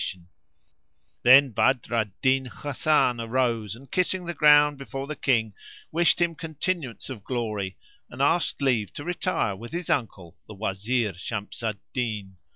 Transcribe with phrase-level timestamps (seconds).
[0.01, 0.23] [FN#492]
[1.21, 5.53] Then Badr al Din Hasan arose and, kissing the ground before the King,
[5.91, 7.77] wished him continuance of glory
[8.09, 12.37] and asked leave to retire with his uncle, the Wazir Shams al Din.